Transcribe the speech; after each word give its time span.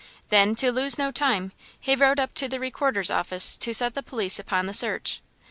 Then, 0.29 0.55
to 0.55 0.71
lose 0.71 0.97
no 0.97 1.11
time, 1.11 1.51
he 1.79 1.93
rode 1.95 2.19
up 2.19 2.33
to 2.33 2.47
the 2.47 2.59
Recorder's 2.59 3.11
office 3.11 3.55
to 3.57 3.71
set 3.71 3.93
the 3.93 4.01
police 4.01 4.39
upon 4.39 4.65
the 4.65 4.73
search. 4.73 5.21